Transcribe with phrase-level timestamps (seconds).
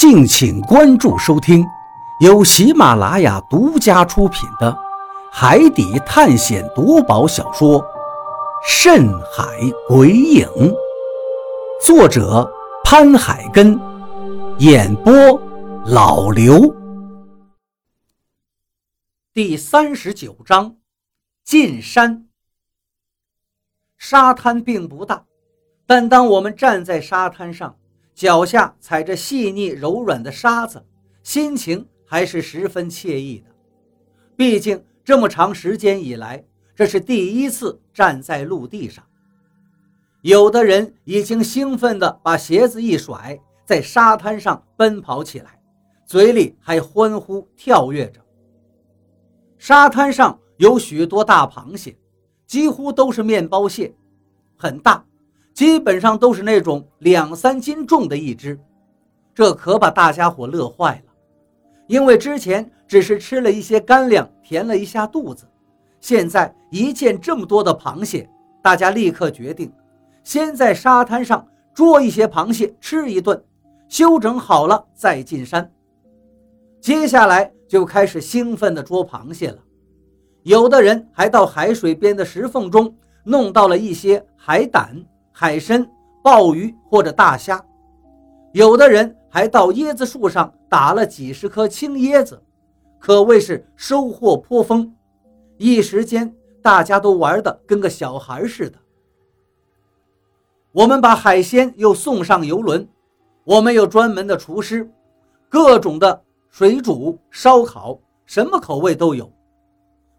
[0.00, 1.62] 敬请关注收听，
[2.20, 4.72] 由喜马拉雅独家出品的
[5.30, 7.78] 《海底探险夺宝小说》
[8.66, 9.44] 《深海
[9.86, 10.46] 鬼影》，
[11.84, 12.50] 作者
[12.82, 13.78] 潘海根，
[14.56, 15.12] 演播
[15.84, 16.74] 老刘。
[19.34, 20.76] 第三十九章：
[21.44, 22.26] 进山。
[23.98, 25.26] 沙滩并不大，
[25.86, 27.76] 但当我们站在沙滩上，
[28.20, 30.84] 脚下踩着细腻柔软的沙子，
[31.22, 33.50] 心情还是十分惬意的。
[34.36, 36.44] 毕竟这么长时间以来，
[36.76, 39.02] 这是第一次站在陆地上。
[40.20, 45.58] 有的人已经兴奋地把鞋子一甩，在沙滩上奔跑起来，
[46.04, 48.20] 嘴里还欢呼跳跃着。
[49.56, 51.96] 沙滩上有许多大螃蟹，
[52.46, 53.94] 几乎都是面包蟹，
[54.58, 55.02] 很大。
[55.52, 58.58] 基本上都是那种两三斤重的一只，
[59.34, 61.12] 这可把大家伙乐坏了。
[61.86, 65.44] 因为之前只是吃了一些干粮，填了一下肚子，
[66.00, 68.30] 现在一见这么多的螃蟹，
[68.62, 69.72] 大家立刻决定，
[70.22, 73.42] 先在沙滩上捉一些螃蟹吃一顿，
[73.88, 75.70] 休整好了再进山。
[76.80, 79.58] 接下来就开始兴奋地捉螃蟹了，
[80.44, 84.96] 有的人还到海水边的石缝中弄到了一些海胆。
[85.42, 85.90] 海参、
[86.22, 87.64] 鲍鱼或者大虾，
[88.52, 92.38] 有的人还到椰子树上打了几十颗青椰子，
[92.98, 94.94] 可谓是收获颇丰。
[95.56, 98.78] 一时间，大家都玩得跟个小孩似的。
[100.72, 102.86] 我们把海鲜又送上游轮，
[103.44, 104.86] 我们有专门的厨师，
[105.48, 109.32] 各种的水煮、烧烤，什么口味都有。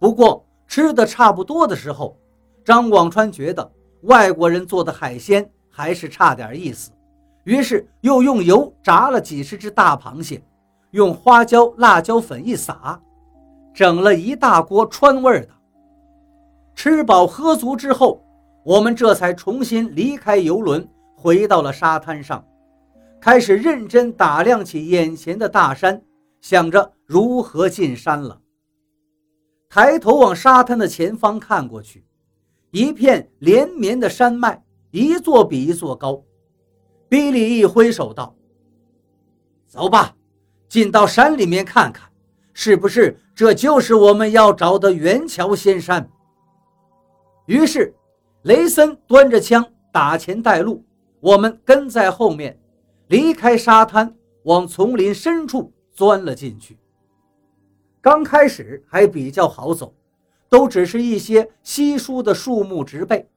[0.00, 2.18] 不过吃的差不多的时候，
[2.64, 3.70] 张广川觉得。
[4.04, 6.90] 外国人做的海鲜还是差点意思，
[7.44, 10.42] 于是又用油炸了几十只大螃蟹，
[10.90, 13.00] 用花椒、辣椒粉一撒，
[13.74, 15.48] 整了一大锅川味的。
[16.74, 18.22] 吃饱喝足之后，
[18.64, 22.44] 我们这才重新离开游轮，回到了沙滩上，
[23.20, 26.02] 开始认真打量起眼前的大山，
[26.40, 28.38] 想着如何进山了。
[29.70, 32.04] 抬头往沙滩的前方看过去。
[32.74, 36.20] 一片连绵的山脉，一座比一座高。
[37.08, 38.34] 比利一挥手道
[39.68, 40.16] ：“走吧，
[40.68, 42.10] 进到山里面看看，
[42.52, 46.10] 是不是这就是我们要找的元桥仙山？”
[47.46, 47.94] 于是，
[48.42, 50.84] 雷森端着枪打前带路，
[51.20, 52.58] 我们跟在后面，
[53.06, 54.12] 离开沙滩，
[54.42, 56.76] 往丛林深处钻了进去。
[58.00, 59.94] 刚开始还比较好走。
[60.54, 63.28] 都只是一些稀疏的树木植被，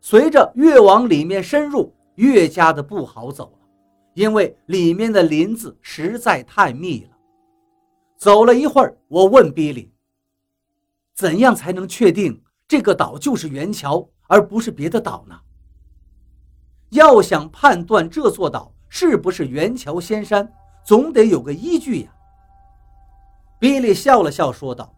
[0.00, 3.68] 随着越往里面深入，越加的不好走了，
[4.14, 7.10] 因为里面的林子实在太密了。
[8.16, 9.90] 走了一会儿，我问比利
[11.12, 15.36] ：“怎样才能确定这个岛就是元桥，而不是别的岛呢？”
[16.90, 20.48] 要想判断这座岛是不是元桥仙山，
[20.84, 22.14] 总得有个依据呀。
[23.58, 24.94] 比利笑了笑说道。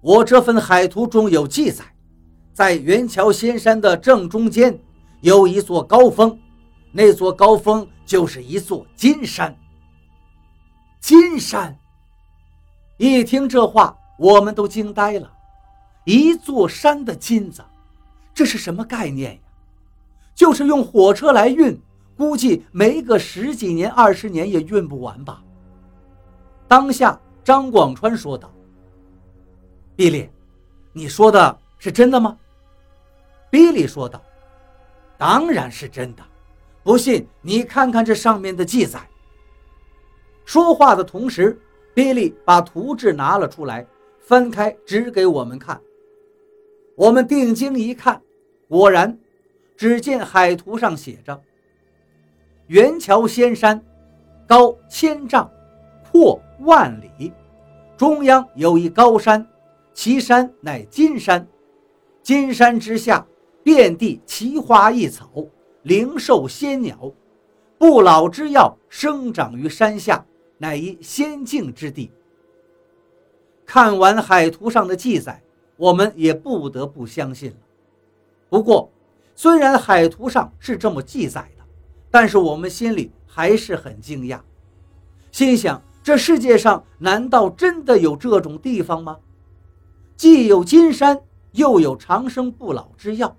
[0.00, 1.84] 我这份海图中有记载，
[2.52, 4.78] 在元桥仙山的正中间
[5.20, 6.38] 有一座高峰，
[6.92, 9.56] 那座高峰就是一座金山。
[11.00, 11.76] 金山！
[12.96, 15.32] 一听这话，我们都惊呆了。
[16.04, 17.64] 一座山的金子，
[18.32, 19.40] 这是什么概念呀？
[20.34, 21.80] 就是用火车来运，
[22.16, 25.42] 估计没个十几年、二十年也运不完吧。
[26.68, 28.52] 当下，张广川说道。
[29.98, 30.30] 比利，
[30.92, 32.38] 你说的是真的吗？
[33.50, 34.22] 比利说道
[35.18, 36.22] ：“当然是真的，
[36.84, 39.00] 不信你看看这上面的记载。”
[40.46, 41.60] 说话的同时，
[41.94, 43.84] 比利把图纸拿了出来，
[44.20, 45.80] 翻开指给我们看。
[46.94, 48.22] 我们定睛一看，
[48.68, 49.18] 果然，
[49.76, 51.42] 只见海图上写着
[52.68, 53.84] ：“元桥仙山，
[54.46, 55.50] 高千丈，
[56.08, 57.32] 阔万里，
[57.96, 59.44] 中央有一高山。”
[59.98, 61.44] 其山乃金山，
[62.22, 63.26] 金山之下
[63.64, 65.28] 遍地奇花异草，
[65.82, 67.12] 灵兽仙鸟，
[67.78, 70.24] 不老之药生长于山下，
[70.56, 72.12] 乃一仙境之地。
[73.66, 75.42] 看完海图上的记载，
[75.76, 77.56] 我们也不得不相信了。
[78.48, 78.88] 不过，
[79.34, 81.64] 虽然海图上是这么记载的，
[82.08, 84.38] 但是我们心里还是很惊讶，
[85.32, 89.18] 心想：这世界上难道真的有这种地方吗？
[90.18, 91.20] 既有金山，
[91.52, 93.36] 又有长生不老之药，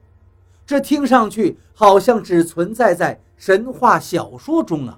[0.65, 4.97] 这听上去好像只存在在神话小说中啊！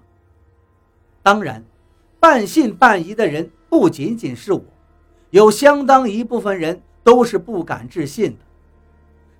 [1.24, 1.66] 当然，
[2.20, 4.62] 半信半疑的人不仅仅是我，
[5.32, 8.38] 有相当一部分人都是不敢置信的，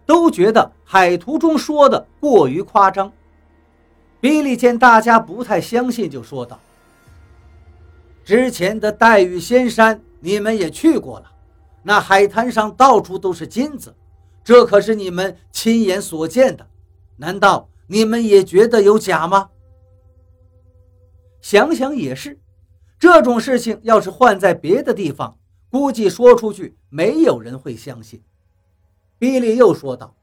[0.08, 3.14] 都觉得海图中说的过于夸张。
[4.20, 6.60] 比利见大家不太相信，就说道
[8.26, 11.32] ：“之前的黛玉仙山你们也去过了，
[11.84, 13.96] 那海滩上到处都是金子，
[14.44, 16.68] 这可是你们亲眼所见的，
[17.18, 19.50] 难道你们也觉得有假吗？”
[21.42, 22.40] 想想也是，
[23.00, 25.38] 这种事情要是换在别的地方，
[25.72, 28.22] 估计说出去没有人会相信。
[29.18, 30.16] 比利又说道：“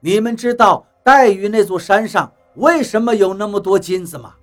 [0.00, 4.34] 你们知道黛玉那座山上为什么有那么多金子吗？”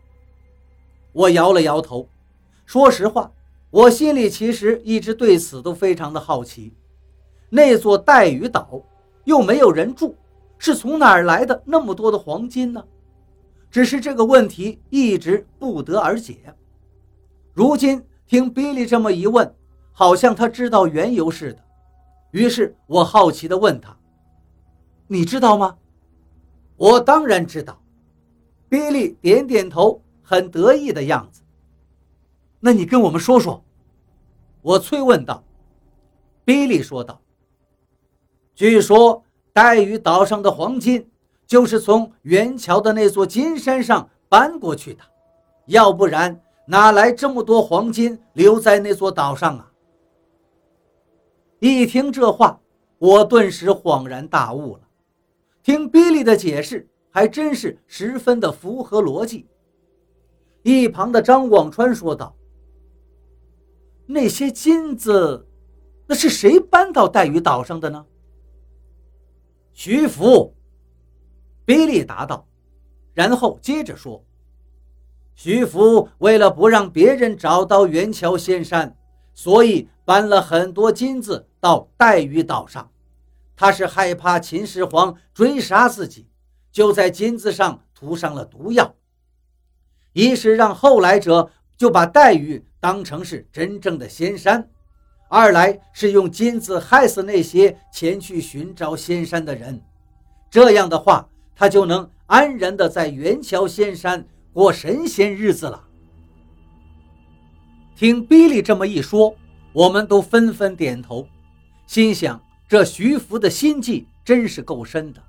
[1.11, 2.07] 我摇了摇头。
[2.65, 3.31] 说实话，
[3.69, 6.73] 我心里其实一直对此都非常的好奇。
[7.49, 8.81] 那座带鱼岛
[9.23, 10.15] 又没有人住，
[10.57, 12.83] 是从哪儿来的那么多的黄金呢？
[13.69, 16.37] 只是这个问题一直不得而解。
[17.53, 19.53] 如今听比利这么一问，
[19.91, 21.59] 好像他知道缘由似的。
[22.31, 23.95] 于是我好奇地问他
[25.07, 25.77] ：“你知道吗
[26.77, 27.81] ？”“我当然知道。”
[28.67, 31.41] 比利点点头，很得意的样子。
[32.65, 33.63] “那你跟我们说说。”
[34.63, 35.43] 我催问道。
[36.43, 37.21] 比利说道
[38.55, 39.23] ：“据说
[39.53, 41.07] 黛玉岛上的黄金。”
[41.47, 45.03] 就是从元桥的那座金山上搬过去的，
[45.67, 49.71] 要不然哪来这么多黄金留在那座岛上啊？
[51.59, 52.59] 一听这话，
[52.97, 54.81] 我顿时恍然大悟了。
[55.61, 59.45] 听比利的解释，还真是十分的符合逻辑。
[60.63, 62.35] 一旁的张广川说道
[64.07, 65.47] ：“那些金子，
[66.07, 68.05] 那是谁搬到黛玉岛上的呢？”
[69.73, 70.53] 徐福。
[71.67, 72.47] 比利答道，
[73.15, 74.23] 然后接着说
[75.33, 78.95] ：“徐福为了不让别人找到元桥仙山，
[79.33, 82.91] 所以搬了很多金子到黛玉岛上。
[83.55, 86.27] 他是害怕秦始皇追杀自己，
[86.71, 88.93] 就在金子上涂上了毒药。
[90.13, 94.69] 一是让后来者就把黛玉当成是真正的仙山，
[95.27, 99.81] 二来是用金子害死那些前去寻找仙山的人。
[100.51, 101.27] 这样的话。”
[101.57, 105.81] 他就能安然的在元桥仙山过神仙日子了。
[107.95, 109.33] 听比利这么一说，
[109.71, 111.25] 我们都纷纷点头，
[111.87, 112.37] 心想
[112.67, 115.23] 这徐福的心计真是够深的。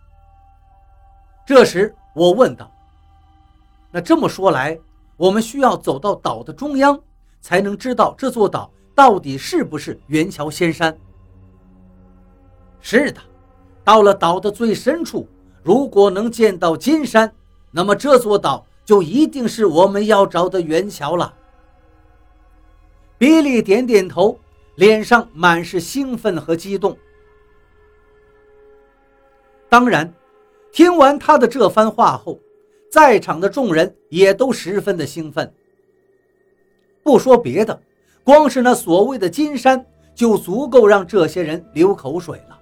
[1.46, 2.72] 这时我问道
[3.92, 4.76] ：“那这么说来，
[5.16, 7.00] 我们需要走到岛的中央，
[7.46, 10.98] 才能知道这座岛到底是不是元桥仙山？”
[12.82, 13.20] 是的，
[13.84, 15.28] 到了岛的最深处。
[15.62, 17.32] 如果能见到金山，
[17.70, 21.32] 那么这座岛就一定是我们要找的元桥了。
[23.16, 24.37] 比利点点头，
[24.75, 26.99] 脸上满是兴奋和激动。
[29.69, 30.12] 当然，
[30.72, 32.40] 听完他的这番话后，
[32.90, 35.54] 在场的众人也都十分的兴奋。
[37.06, 37.80] 不说别的，
[38.24, 42.58] 光是那所谓的金山，就足够让这些人流口水了。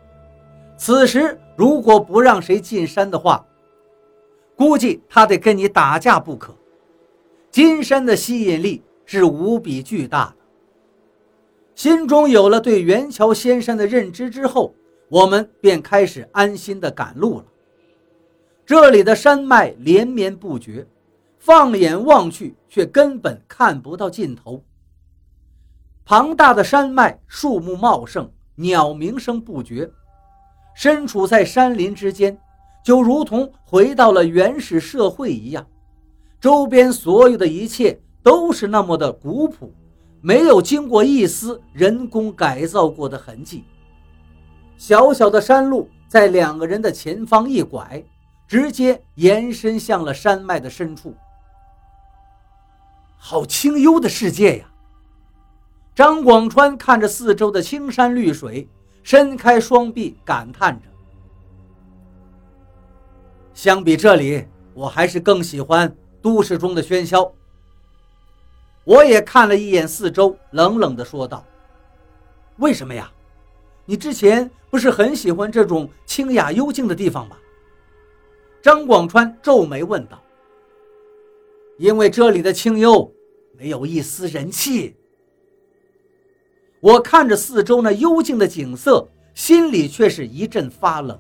[0.77, 3.43] 此时如果不让谁进山的话，
[4.55, 6.55] 估计他得跟你打架不可。
[7.51, 10.37] 金山的吸引力是无比巨大的。
[11.75, 14.75] 心中有了对元桥仙山的认知之后，
[15.09, 17.45] 我们便开始安心的赶路了。
[18.67, 20.87] 这里的山脉连绵不绝，
[21.45, 24.65] 放眼望去却根本看不到尽头。
[26.03, 29.91] 庞大的山脉，树木茂盛，鸟鸣声不绝。
[30.75, 32.35] 身处在山林之间，
[32.83, 35.67] 就如同回到了原始社会一样，
[36.41, 39.71] 周边所有的一切都是那么的古朴，
[40.23, 43.65] 没有经过一丝人工改造过的痕迹。
[44.79, 48.03] 小小的山路在两个人的前方一拐，
[48.49, 51.15] 直接延伸向了山脉的深处。
[53.27, 54.67] 好清幽的世界呀！
[55.95, 58.69] 张广川看着四周的青山绿水。
[59.03, 60.87] 伸开双臂，感叹着
[63.55, 67.33] ：“相比这里，我还是更喜欢都市中的喧嚣。”
[68.85, 71.45] 我也看了一眼四周，冷冷地说道
[72.57, 73.11] ：“为什么呀？
[73.87, 77.37] 你之前不是很喜欢这种清雅幽静的地方吗？”
[78.63, 80.19] 张广川皱眉问道
[81.79, 83.13] ：“因为这里的清幽
[83.59, 84.97] 没有一丝人气。”
[86.81, 91.19] 我看着四周那幽静的景色，心里却是一阵发冷。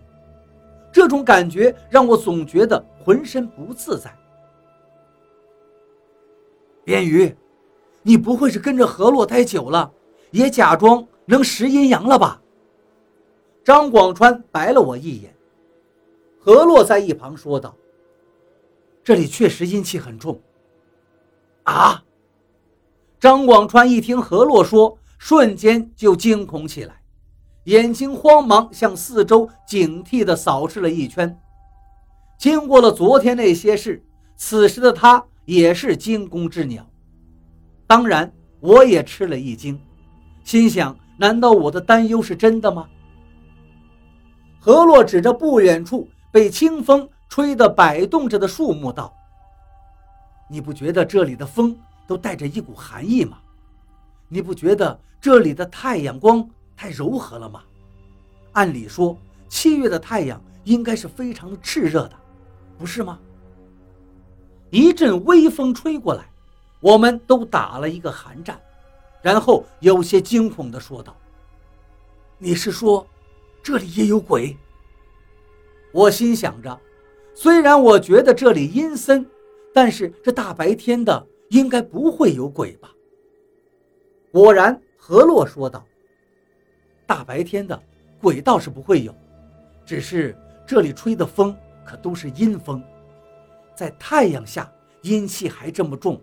[0.92, 4.14] 这种感觉让我总觉得浑身不自在。
[6.84, 7.34] 边鱼，
[8.02, 9.90] 你不会是跟着何洛待久了，
[10.30, 12.40] 也假装能识阴阳了吧？
[13.64, 15.34] 张广川白了我一眼。
[16.38, 17.74] 何洛在一旁说道
[19.04, 20.40] ：“这里确实阴气很重。”
[21.64, 22.02] 啊！
[23.20, 27.00] 张广川一听何洛说，瞬间就惊恐起来，
[27.64, 31.38] 眼睛慌忙向四周警惕地扫视了一圈。
[32.38, 34.04] 经过了昨天那些事，
[34.36, 36.86] 此时的他也是惊弓之鸟。
[37.86, 38.30] 当然，
[38.60, 39.80] 我也吃了一惊，
[40.42, 42.86] 心想：难道我的担忧是真的吗？
[44.60, 49.12] 何洛指着不远处被清风吹得摆动着的树木道
[50.48, 51.76] ：“你不觉得这里的风
[52.06, 53.38] 都带着一股寒意吗？
[54.28, 57.60] 你不觉得这里的太阳光太柔和了吗？
[58.52, 62.12] 按理说，七月的太阳应该是非常炽热的。”
[62.78, 63.18] 不是吗？
[64.70, 66.24] 一阵微风吹过来，
[66.78, 68.60] 我们都打了一个寒战，
[69.20, 71.16] 然后有些惊恐地说道
[72.38, 73.04] ：“你是说，
[73.60, 74.56] 这里也有鬼？”
[75.90, 76.80] 我心想着，
[77.34, 79.26] 虽然我觉得这里阴森，
[79.72, 82.90] 但是这大白天的，应该不会有鬼吧？
[84.32, 85.84] 果然，何洛说道
[87.06, 87.80] ：“大白天的，
[88.20, 89.14] 鬼倒是不会有，
[89.84, 90.36] 只是
[90.66, 92.82] 这里吹的风。”可都是阴风，
[93.76, 94.72] 在太阳下
[95.02, 96.18] 阴气还这么重。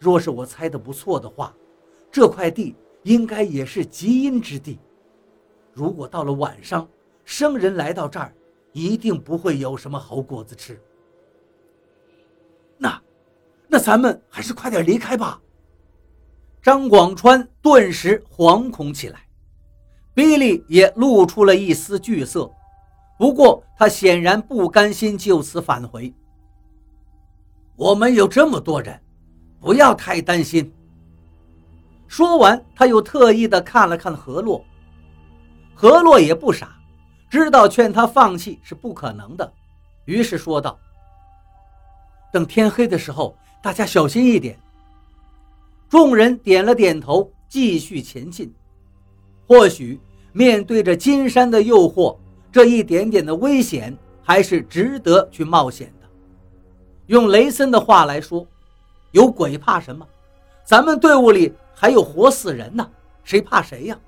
[0.00, 1.54] 若是我猜的不错的话，
[2.10, 2.74] 这块地
[3.04, 4.80] 应该也是极阴之地。
[5.72, 6.88] 如果到了晚上，
[7.24, 8.34] 生人来到这儿，
[8.72, 10.80] 一定不会有什么好果子吃。
[12.78, 13.00] 那，
[13.68, 15.40] 那咱们还是快点离开吧。
[16.60, 19.26] 张广川顿时惶恐起来，
[20.14, 22.50] 比利也露出了一丝惧色。
[23.18, 26.12] 不过，他显然不甘心就此返回。
[27.76, 29.00] 我们有这么多人，
[29.60, 30.72] 不要太担心。
[32.06, 34.64] 说完，他又特意的看了看何洛。
[35.74, 36.76] 何洛也不傻，
[37.32, 39.50] 知道劝他放弃是不可能的，
[40.04, 40.78] 于是说道
[42.30, 44.60] ：“等天黑的时候，大家小心一点。”
[45.88, 48.52] 众人点了点头，继续前进。
[49.48, 49.98] 或许
[50.32, 52.14] 面对着金山的诱惑。
[52.52, 56.08] 这一点点的危险还是值得去冒险的。
[57.06, 58.46] 用雷森的话来说，
[59.12, 60.06] 有鬼怕什么？
[60.66, 62.86] 咱们队伍里还有活死人呢，
[63.24, 63.98] 谁怕谁呀？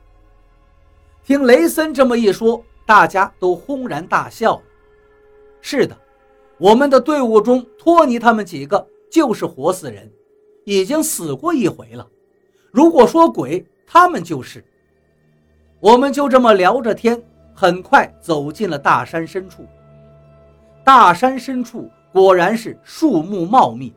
[1.25, 4.61] 听雷森这么一说，大家都轰然大笑。
[5.61, 5.97] 是的，
[6.59, 10.11] 我们的队伍中，托尼他们几个就是活死人，
[10.64, 12.07] 已经死过一回了。
[12.71, 14.64] 如果说鬼，他们就是。
[15.81, 17.23] 我们就这么聊着天。
[17.57, 19.64] 很快走进了大山深处。
[20.83, 23.95] 大山深处果然是树木茂密，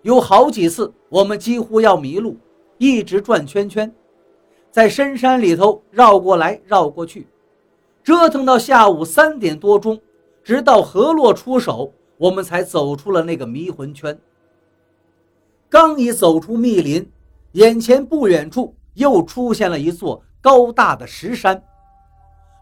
[0.00, 2.34] 有好几次我们几乎要迷路，
[2.78, 3.94] 一直转圈圈，
[4.70, 7.26] 在深山里头绕过来绕过去，
[8.04, 9.98] 折腾到下午三点多钟，
[10.42, 14.16] 直到河洛出手，我们才走出了那个迷魂圈。
[15.70, 17.10] 刚一走出密林，
[17.52, 21.60] 眼前不远处又出现了一座高大的石山。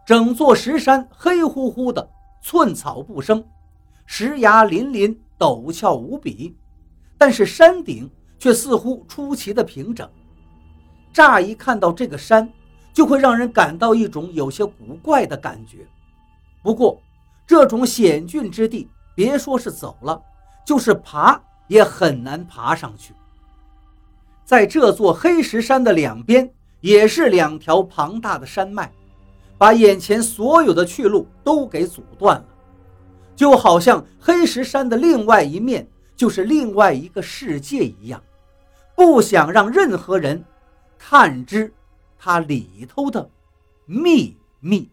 [0.06, 2.08] 整座石山黑乎乎的，
[2.40, 3.44] 寸草不生，
[4.06, 6.56] 石崖林林，陡峭无比。
[7.18, 8.08] 但是山顶
[8.38, 10.08] 却似乎出奇的平整。
[11.12, 12.49] 乍一看到这个山，
[12.92, 15.87] 就会让人感到一种有些古怪的感觉。
[16.62, 17.00] 不过，
[17.46, 20.20] 这种险峻之地，别说是走了，
[20.66, 23.14] 就是爬也很难爬上去。
[24.44, 26.49] 在这座黑石山的两边，
[26.80, 28.92] 也是两条庞大的山脉。
[29.58, 32.44] 把眼前所有的去路都给阻断了，
[33.37, 38.20] 就好像黑石山的另外一面就是另外一个世界一样，
[38.96, 40.44] 不想让任何人
[40.99, 41.72] 探知
[42.25, 43.29] 它里头的
[43.85, 44.88] 秘密。